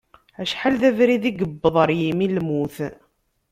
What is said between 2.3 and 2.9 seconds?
lmut.